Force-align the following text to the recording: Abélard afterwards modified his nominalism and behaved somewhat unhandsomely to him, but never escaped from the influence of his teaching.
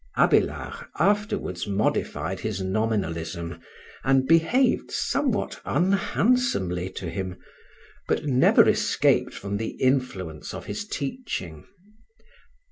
Abélard 0.17 0.87
afterwards 0.97 1.67
modified 1.67 2.39
his 2.39 2.59
nominalism 2.59 3.61
and 4.03 4.27
behaved 4.27 4.89
somewhat 4.89 5.61
unhandsomely 5.63 6.89
to 6.93 7.07
him, 7.07 7.35
but 8.07 8.25
never 8.25 8.67
escaped 8.67 9.35
from 9.35 9.57
the 9.57 9.77
influence 9.79 10.55
of 10.55 10.65
his 10.65 10.87
teaching. 10.87 11.67